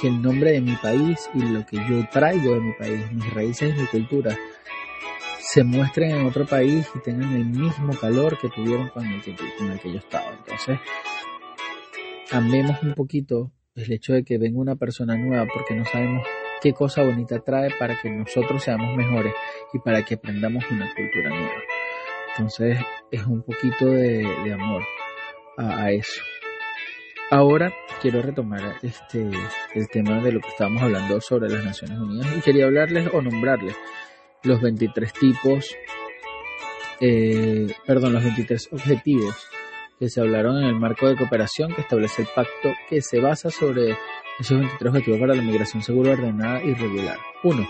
[0.00, 3.34] que el nombre de mi país y lo que yo traigo de mi país, mis
[3.34, 4.38] raíces y mi cultura,
[5.40, 9.34] se muestren en otro país y tengan el mismo calor que tuvieron con el que,
[9.34, 10.34] con yo estaba.
[10.38, 10.78] Entonces,
[12.30, 16.24] amemos un poquito el hecho de que venga una persona nueva porque no sabemos
[16.62, 19.34] qué cosa bonita trae para que nosotros seamos mejores
[19.72, 21.73] y para que aprendamos una cultura nueva.
[22.36, 22.78] Entonces
[23.12, 24.82] es un poquito de, amor
[25.56, 26.20] a, eso.
[27.30, 29.30] Ahora quiero retomar este
[29.74, 33.22] el tema de lo que estábamos hablando sobre las Naciones Unidas y quería hablarles o
[33.22, 33.76] nombrarles
[34.42, 35.76] los 23 tipos,
[37.00, 39.36] eh, perdón, los 23 objetivos
[39.98, 43.48] que se hablaron en el marco de cooperación que establece el pacto que se basa
[43.48, 43.96] sobre
[44.40, 47.18] esos 23 objetivos para la migración segura, ordenada y regular.
[47.44, 47.68] 1.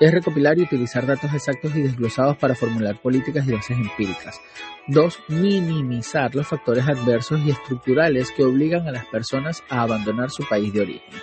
[0.00, 4.40] Es recopilar y utilizar datos exactos y desglosados para formular políticas y bases empíricas.
[4.88, 5.18] 2.
[5.28, 10.72] Minimizar los factores adversos y estructurales que obligan a las personas a abandonar su país
[10.72, 11.20] de origen.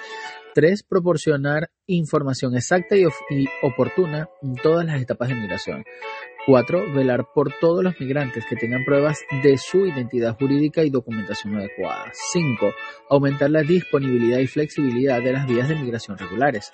[0.53, 0.83] 3.
[0.87, 3.05] Proporcionar información exacta y,
[3.63, 5.83] oportuna en todas las etapas de migración.
[6.47, 6.93] 4.
[6.93, 12.05] Velar por todos los migrantes que tengan pruebas de su identidad jurídica y documentación adecuada.
[12.13, 12.71] 5.
[13.09, 16.71] Aumentar la disponibilidad y flexibilidad de las vías de migración regulares.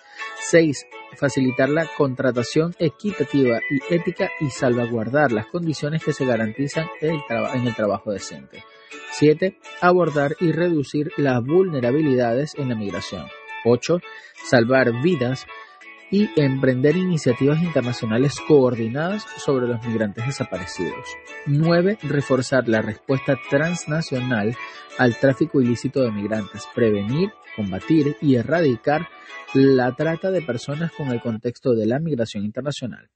[0.51, 0.85] 6.
[1.17, 7.75] Facilitar la contratación equitativa y ética y salvaguardar las condiciones que se garantizan en el
[7.75, 8.63] trabajo decente.
[9.13, 9.57] 7.
[9.81, 13.25] Abordar y reducir las vulnerabilidades en la migración.
[13.65, 14.01] 8.
[14.45, 15.47] Salvar vidas
[16.13, 21.09] y emprender iniciativas internacionales coordinadas sobre los migrantes desaparecidos.
[21.47, 21.97] 9.
[22.03, 24.55] Reforzar la respuesta transnacional
[24.99, 29.07] al tráfico ilícito de migrantes, prevenir, combatir y erradicar
[29.55, 33.09] la trata de personas con el contexto de la migración internacional.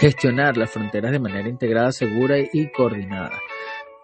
[0.00, 3.38] Gestionar las fronteras de manera integrada, segura y coordinada.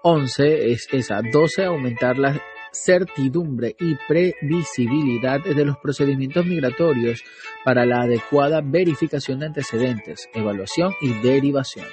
[0.04, 1.20] 11 es esa.
[1.32, 1.64] 12.
[1.64, 2.40] Aumentar la
[2.84, 7.22] certidumbre y previsibilidad de los procedimientos migratorios
[7.64, 11.86] para la adecuada verificación de antecedentes, evaluación y derivación.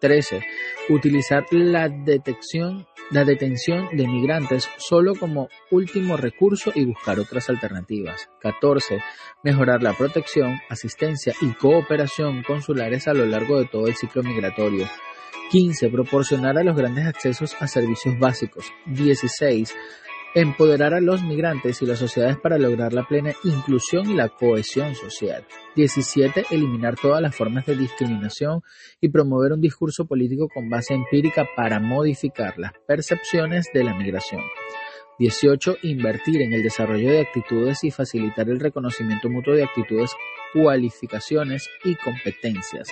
[0.00, 0.42] 13.
[0.88, 8.30] Utilizar la detección la detención de migrantes solo como último recurso y buscar otras alternativas.
[8.40, 9.02] 14.
[9.42, 14.88] Mejorar la protección, asistencia y cooperación consulares a lo largo de todo el ciclo migratorio.
[15.50, 15.90] 15.
[15.90, 18.72] Proporcionar a los grandes accesos a servicios básicos.
[18.86, 19.74] 16
[20.34, 24.94] empoderar a los migrantes y las sociedades para lograr la plena inclusión y la cohesión
[24.94, 25.44] social.
[25.76, 26.46] 17.
[26.50, 28.62] Eliminar todas las formas de discriminación
[29.00, 34.42] y promover un discurso político con base empírica para modificar las percepciones de la migración.
[35.18, 35.76] 18.
[35.82, 40.10] Invertir en el desarrollo de actitudes y facilitar el reconocimiento mutuo de actitudes,
[40.52, 42.88] cualificaciones y competencias.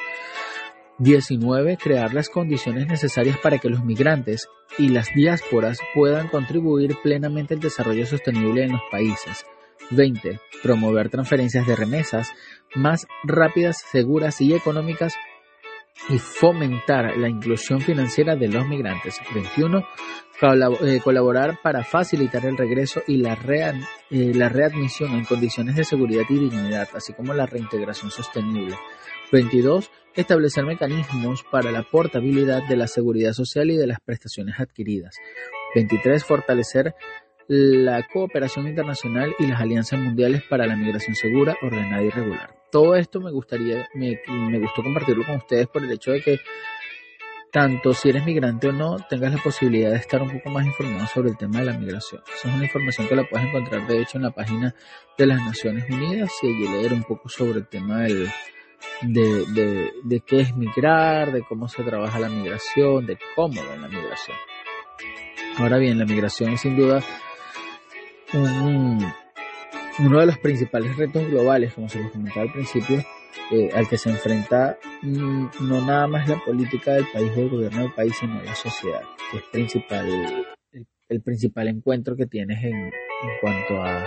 [1.00, 1.78] 19.
[1.78, 7.60] Crear las condiciones necesarias para que los migrantes y las diásporas puedan contribuir plenamente al
[7.60, 9.46] desarrollo sostenible en los países.
[9.90, 10.38] 20.
[10.62, 12.30] Promover transferencias de remesas
[12.74, 15.14] más rápidas, seguras y económicas
[16.08, 19.18] y fomentar la inclusión financiera de los migrantes.
[19.34, 19.82] 21.
[20.82, 23.38] Eh, colaborar para facilitar el regreso y la,
[24.10, 28.76] eh, la readmisión en condiciones de seguridad y dignidad, así como la reintegración sostenible.
[29.32, 29.90] 22.
[30.14, 35.16] Establecer mecanismos para la portabilidad de la seguridad social y de las prestaciones adquiridas.
[35.74, 36.24] 23.
[36.24, 36.94] Fortalecer
[37.46, 42.54] la cooperación internacional y las alianzas mundiales para la migración segura, ordenada y regular.
[42.72, 46.38] Todo esto me gustaría, me, me gustó compartirlo con ustedes por el hecho de que
[47.52, 51.06] tanto si eres migrante o no, tengas la posibilidad de estar un poco más informado
[51.08, 52.22] sobre el tema de la migración.
[52.36, 54.74] Esa es una información que la puedes encontrar de hecho en la página
[55.18, 58.28] de las Naciones Unidas y allí leer un poco sobre el tema del,
[59.02, 63.76] de, de, de qué es migrar, de cómo se trabaja la migración, de cómo va
[63.76, 64.36] la migración.
[65.58, 67.02] Ahora bien, la migración es sin duda
[68.32, 69.04] un,
[69.98, 73.02] uno de los principales retos globales, como se los comentaba al principio,
[73.50, 77.50] eh, al que se enfrenta mm, no nada más la política del país o el
[77.50, 80.46] gobierno del país, sino la sociedad, que es principal,
[81.08, 82.92] el, principal encuentro que tienes en, en
[83.40, 84.06] cuanto a,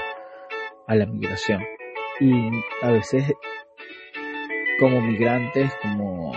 [0.87, 1.61] a la migración.
[2.19, 2.31] Y
[2.81, 3.31] a veces
[4.83, 6.33] como migrantes, como,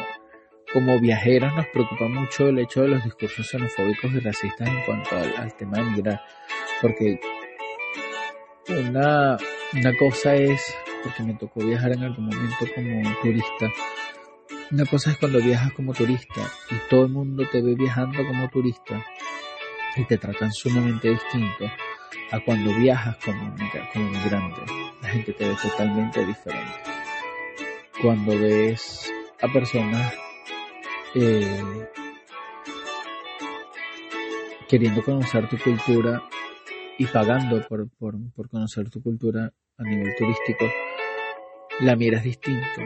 [0.72, 5.16] como viajeros, nos preocupa mucho el hecho de los discursos xenofóbicos y racistas en cuanto
[5.16, 6.20] al, tema de migrar.
[6.80, 7.18] Porque
[8.68, 9.36] una,
[9.74, 10.62] una cosa es,
[11.02, 13.66] porque me tocó viajar en algún momento como turista,
[14.70, 18.48] una cosa es cuando viajas como turista y todo el mundo te ve viajando como
[18.48, 19.04] turista
[19.96, 21.68] y te tratan sumamente distinto
[22.30, 23.56] a cuando viajas como,
[23.92, 24.60] como migrante.
[25.02, 26.95] La gente te ve totalmente diferente
[28.00, 30.14] cuando ves a personas
[31.14, 31.88] eh,
[34.68, 36.22] queriendo conocer tu cultura
[36.98, 40.64] y pagando por, por, por, conocer tu cultura a nivel turístico,
[41.80, 42.82] la miras distinto,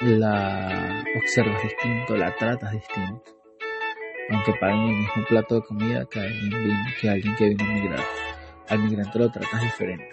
[0.00, 3.22] la observas distinto, la tratas distinto,
[4.30, 8.04] aunque paguen el mismo plato de comida que alguien, que alguien que vino a migrar.
[8.68, 10.08] Al migrante lo tratas diferente,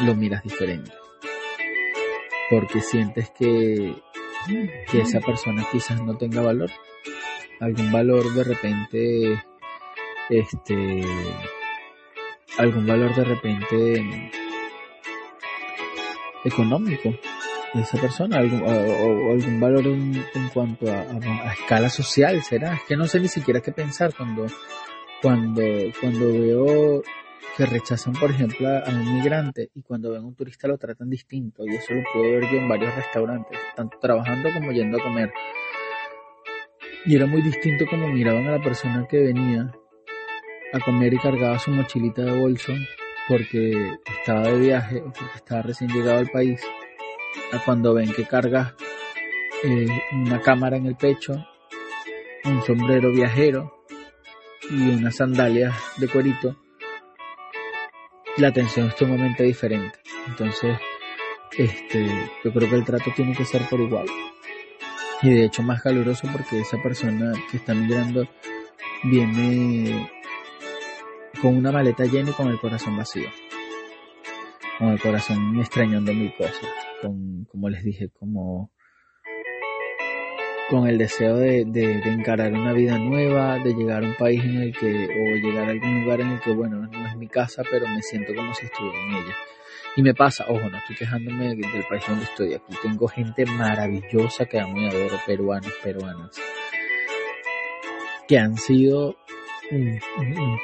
[0.00, 1.01] lo miras diferente
[2.52, 3.96] porque sientes que,
[4.90, 6.70] que esa persona quizás no tenga valor,
[7.60, 9.42] algún valor de repente,
[10.28, 11.00] este,
[12.58, 14.30] algún valor de repente
[16.44, 17.14] económico
[17.72, 22.82] de esa persona, algún, o, algún valor en, cuanto a, a, escala social, será, es
[22.82, 24.44] que no sé ni siquiera qué pensar cuando,
[25.22, 25.62] cuando,
[25.98, 27.02] cuando veo
[27.56, 31.10] que rechazan, por ejemplo, a un migrante y cuando ven a un turista lo tratan
[31.10, 31.64] distinto.
[31.66, 35.32] Y eso lo puedo ver yo en varios restaurantes, tanto trabajando como yendo a comer.
[37.04, 39.72] Y era muy distinto como miraban a la persona que venía
[40.72, 42.72] a comer y cargaba su mochilita de bolso
[43.28, 46.60] porque estaba de viaje o porque estaba recién llegado al país,
[47.52, 48.74] a cuando ven que carga
[49.62, 51.34] eh, una cámara en el pecho,
[52.44, 53.84] un sombrero viajero
[54.70, 56.61] y unas sandalias de cuerito
[58.38, 59.98] la atención es sumamente diferente.
[60.26, 60.78] Entonces,
[61.56, 62.06] este,
[62.44, 64.06] yo creo que el trato tiene que ser por igual.
[65.22, 68.26] Y de hecho más caluroso porque esa persona que está migrando
[69.04, 70.10] viene
[71.40, 73.28] con una maleta llena y con el corazón vacío.
[74.78, 76.66] Con el corazón extrañando mil cosas.
[77.00, 78.71] Con, como les dije, como
[80.70, 84.62] con el deseo de, de, encarar una vida nueva, de llegar a un país en
[84.62, 87.62] el que, o llegar a algún lugar en el que, bueno, no es mi casa,
[87.70, 89.36] pero me siento como si estuviera en ella.
[89.94, 94.46] Y me pasa, ojo, no estoy quejándome del país donde estoy, aquí tengo gente maravillosa
[94.46, 96.40] que amo y adoro, peruanos, peruanas,
[98.26, 99.16] que han sido
[99.70, 100.00] un,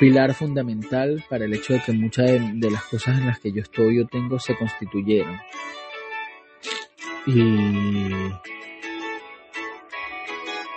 [0.01, 3.61] pilar fundamental para el hecho de que muchas de, las cosas en las que yo
[3.61, 5.39] estoy o tengo se constituyeron.
[7.27, 8.13] Y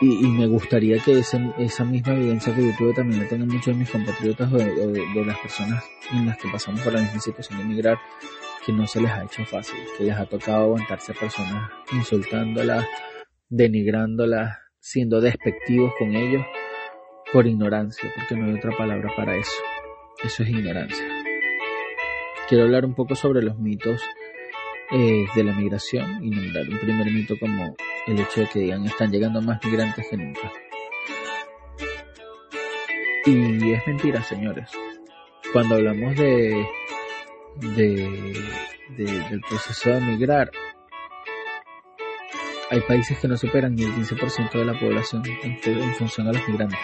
[0.01, 3.75] y, me gustaría que esa misma evidencia que yo tuve también la tengan muchos de
[3.75, 7.65] mis compatriotas o de, las personas en las que pasamos por la misma situación de
[7.65, 7.99] emigrar,
[8.65, 12.83] que no se les ha hecho fácil, que les ha tocado aguantarse a personas insultándolas,
[13.47, 16.43] denigrándolas, siendo despectivos con ellos
[17.31, 19.61] por ignorancia, porque no hay otra palabra para eso.
[20.23, 21.05] Eso es ignorancia.
[22.49, 24.01] Quiero hablar un poco sobre los mitos
[24.91, 27.75] eh, de la migración y nombrar un primer mito como
[28.07, 30.51] el hecho de que digan están llegando más migrantes que nunca.
[33.25, 34.69] Y es mentira, señores.
[35.53, 36.65] Cuando hablamos de,
[37.75, 38.33] de,
[38.97, 40.49] del proceso de migrar,
[42.69, 46.47] hay países que no superan ni el 15% de la población en función a los
[46.47, 46.79] migrantes.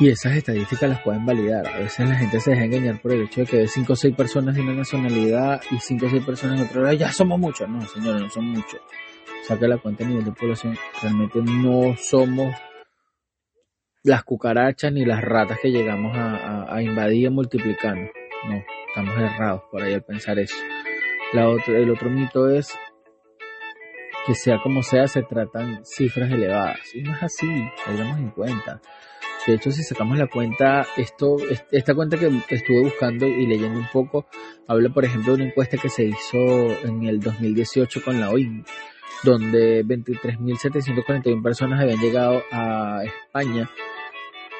[0.00, 1.68] Y esas estadísticas las pueden validar.
[1.68, 3.96] A veces la gente se deja engañar por el hecho de que ve 5 o
[3.96, 6.94] 6 personas de una nacionalidad y 5 o 6 personas en otra.
[6.94, 7.68] Ya somos muchos.
[7.68, 8.80] No, señores, no son muchos.
[9.46, 10.76] Saca la cuenta a nivel de población.
[11.02, 12.54] Realmente no somos
[14.02, 18.10] las cucarachas ni las ratas que llegamos a, invadir y.
[18.48, 20.56] No, estamos errados por ahí al pensar eso.
[21.32, 22.74] La otra, el otro mito es
[24.26, 26.78] que sea como sea, se tratan cifras elevadas.
[26.94, 27.48] Y no es así,
[27.84, 28.80] tengamos en cuenta.
[29.46, 31.36] De hecho, si sacamos la cuenta, esto,
[31.70, 34.26] esta cuenta que estuve buscando y leyendo un poco,
[34.66, 38.64] habla, por ejemplo, de una encuesta que se hizo en el 2018 con la OIM,
[39.22, 43.70] donde 23.741 personas habían llegado a España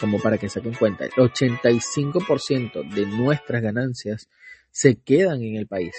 [0.00, 4.28] como para que saquen cuenta, el 85% de nuestras ganancias
[4.70, 5.94] se quedan en el país.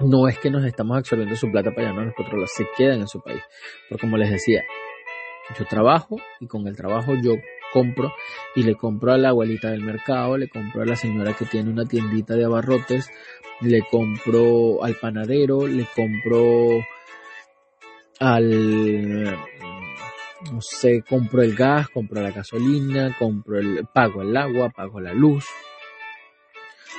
[0.00, 3.08] No es que nos estamos absorbiendo su plata para allá, no, nosotros se quedan en
[3.08, 3.42] su país.
[3.88, 4.62] Pero como les decía,
[5.58, 7.34] yo trabajo y con el trabajo yo
[7.72, 8.12] compro
[8.54, 11.70] y le compro a la abuelita del mercado, le compro a la señora que tiene
[11.70, 13.08] una tiendita de abarrotes,
[13.60, 16.84] le compro al panadero, le compro
[18.18, 19.38] al
[20.50, 25.12] no sé, compro el gas, compro la gasolina, compro el, pago el agua, pago la
[25.12, 25.46] luz,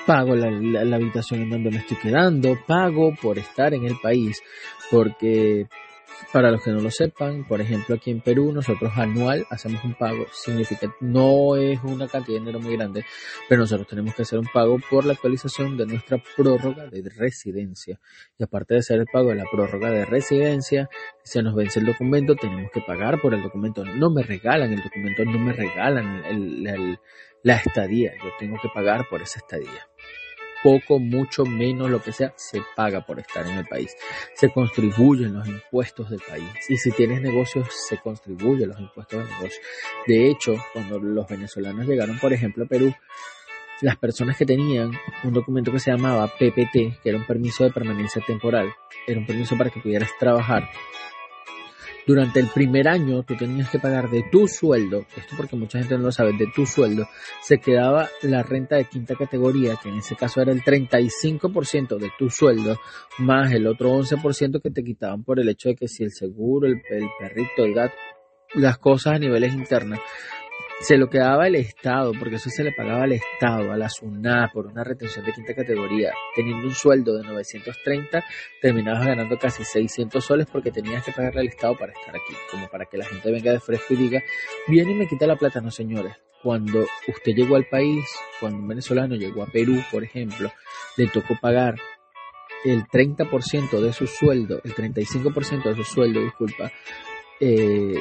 [0.05, 4.41] pago la, la, habitación en donde me estoy quedando, pago por estar en el país,
[4.89, 5.67] porque
[6.31, 9.93] para los que no lo sepan, por ejemplo, aquí en Perú nosotros anual hacemos un
[9.93, 13.05] pago significativo, no es una cantidad de dinero muy grande,
[13.47, 17.99] pero nosotros tenemos que hacer un pago por la actualización de nuestra prórroga de residencia.
[18.37, 20.89] Y aparte de hacer el pago de la prórroga de residencia,
[21.23, 23.85] se nos vence el documento, tenemos que pagar por el documento.
[23.85, 26.23] No me regalan el documento, no me regalan
[27.43, 29.87] la estadía, yo tengo que pagar por esa estadía
[30.63, 33.95] poco, mucho, menos, lo que sea, se paga por estar en el país.
[34.33, 36.49] Se contribuyen los impuestos del país.
[36.69, 39.61] Y si tienes negocios, se contribuyen los impuestos del negocio.
[40.07, 42.93] De hecho, cuando los venezolanos llegaron, por ejemplo, a Perú,
[43.81, 44.91] las personas que tenían
[45.23, 48.73] un documento que se llamaba PPT, que era un permiso de permanencia temporal,
[49.05, 50.69] era un permiso para que pudieras trabajar
[52.05, 55.97] durante el primer año tú tenías que pagar de tu sueldo, esto porque mucha gente
[55.97, 57.07] no lo sabe, de tu sueldo
[57.41, 62.11] se quedaba la renta de quinta categoría, que en ese caso era el 35% de
[62.17, 62.77] tu sueldo,
[63.19, 66.67] más el otro 11% que te quitaban por el hecho de que si el seguro,
[66.67, 67.95] el, perrito, el gato,
[68.55, 69.99] las cosas a niveles internos
[70.83, 74.51] se lo quedaba el Estado, porque eso se le pagaba al Estado, a la SUNA,
[74.53, 76.11] por una retención de quinta categoría.
[76.35, 78.21] Teniendo un sueldo de 930,
[78.61, 82.67] terminabas ganando casi 600 soles porque tenías que pagarle al Estado para estar aquí, como
[82.67, 84.21] para que la gente venga de fresco y diga,
[84.67, 85.61] viene y me quita la plata.
[85.61, 88.03] No, señores, cuando usted llegó al país,
[88.41, 90.51] cuando un venezolano llegó a Perú, por ejemplo,
[90.97, 91.75] le tocó pagar
[92.65, 96.69] el 30% de su sueldo, el 35% de su sueldo, disculpa,
[97.39, 97.95] eh,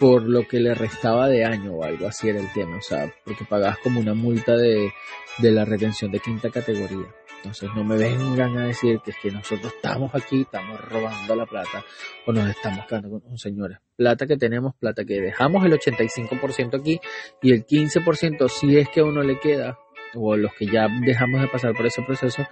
[0.00, 3.12] por lo que le restaba de año o algo así era el tema, o sea,
[3.22, 4.90] porque pagabas como una multa de,
[5.38, 7.06] de la retención de quinta categoría.
[7.36, 11.46] Entonces no me vengan a decir que es que nosotros estamos aquí, estamos robando la
[11.46, 11.84] plata
[12.26, 13.78] o nos estamos quedando con señores.
[13.94, 16.98] Plata que tenemos, plata que dejamos el 85% aquí
[17.42, 19.78] y el 15% si es que a uno le queda
[20.14, 22.46] o los que ya dejamos de pasar por ese proceso,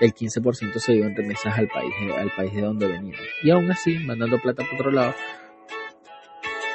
[0.00, 3.20] el 15% se dio en remesas al país, al país de donde venían.
[3.42, 5.14] Y aún así, mandando plata por otro lado,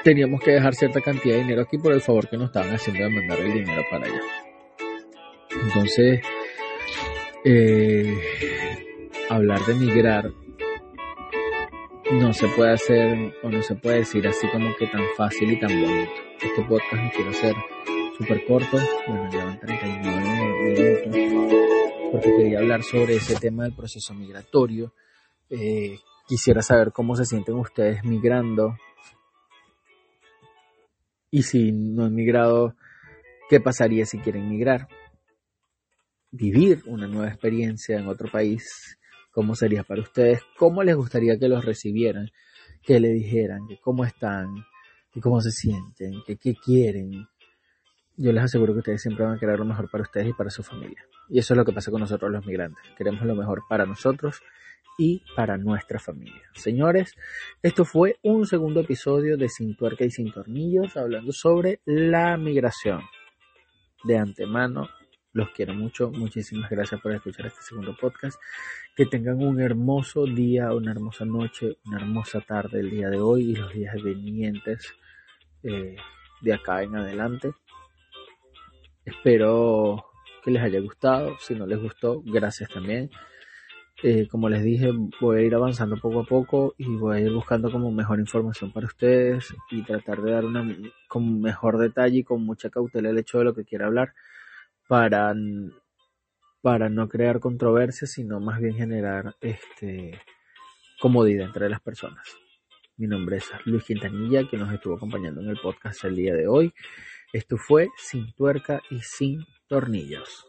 [0.03, 3.03] teníamos que dejar cierta cantidad de dinero aquí por el favor que nos estaban haciendo
[3.03, 4.21] de mandar el dinero para allá.
[5.63, 6.21] Entonces,
[7.45, 8.13] eh,
[9.29, 10.31] hablar de migrar
[12.11, 15.59] no se puede hacer o no se puede decir así como que tan fácil y
[15.59, 16.11] tan bonito.
[16.41, 17.55] Este podcast no quiero hacer
[18.17, 18.77] súper corto,
[19.07, 24.93] bueno, llevan 39 minutos, porque quería hablar sobre ese tema del proceso migratorio.
[25.49, 28.75] Eh, quisiera saber cómo se sienten ustedes migrando,
[31.31, 32.75] y si no han migrado,
[33.49, 34.87] ¿qué pasaría si quieren migrar?
[36.31, 38.97] Vivir una nueva experiencia en otro país,
[39.31, 40.41] ¿cómo sería para ustedes?
[40.57, 42.29] ¿Cómo les gustaría que los recibieran?
[42.83, 44.47] Que le dijeran, que cómo están,
[45.11, 47.27] que cómo se sienten, que qué quieren.
[48.17, 50.49] yo les aseguro que ustedes siempre van a querer lo mejor para ustedes y para
[50.49, 51.03] su familia.
[51.29, 52.83] Y eso es lo que pasa con nosotros los migrantes.
[52.97, 54.41] Queremos lo mejor para nosotros
[54.99, 56.43] y para nuestra familia.
[56.53, 57.15] Señores,
[57.63, 63.01] esto fue un segundo episodio de Sin Tuerca y Sin Tornillos hablando sobre la migración.
[64.03, 64.89] De antemano,
[65.31, 66.11] los quiero mucho.
[66.11, 68.37] Muchísimas gracias por escuchar este segundo podcast.
[68.93, 73.51] Que tengan un hermoso día, una hermosa noche, una hermosa tarde el día de hoy
[73.51, 74.93] y los días venientes
[75.63, 75.95] eh,
[76.41, 77.53] de acá en adelante.
[79.05, 80.03] Espero
[80.43, 81.37] que les haya gustado.
[81.39, 83.09] Si no les gustó, gracias también.
[84.01, 87.33] Eh, como les dije, voy a ir avanzando poco a poco y voy a ir
[87.33, 90.65] buscando como mejor información para ustedes y tratar de dar una
[91.09, 94.13] con mejor detalle y con mucha cautela el hecho de lo que quiera hablar
[94.87, 95.35] para,
[96.61, 100.21] para no crear controversia, sino más bien generar este
[101.01, 102.25] comodidad entre las personas.
[102.95, 106.47] Mi nombre es Luis Quintanilla, que nos estuvo acompañando en el podcast el día de
[106.47, 106.73] hoy.
[107.33, 110.48] Esto fue Sin Tuerca y Sin Tornillos.